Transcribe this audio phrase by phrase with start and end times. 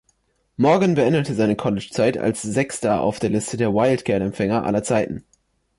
[0.57, 5.25] Morgan beendete seine College-Zeit als Sechster auf der Liste der Wildcat-Empfänger aller Zeiten.